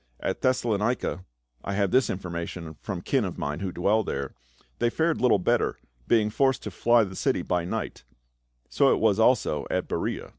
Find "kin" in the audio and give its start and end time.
3.03-3.23